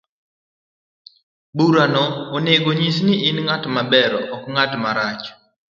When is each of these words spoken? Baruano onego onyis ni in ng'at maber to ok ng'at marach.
Baruano 1.55 2.03
onego 2.37 2.67
onyis 2.73 2.97
ni 3.05 3.15
in 3.27 3.37
ng'at 3.45 3.63
maber 3.75 4.11
to 4.21 4.29
ok 4.35 4.43
ng'at 4.53 4.71
marach. 4.83 5.23